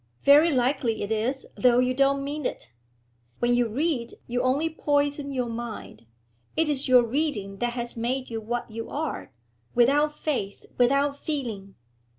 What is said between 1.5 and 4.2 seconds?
though you don't mean it. When you read,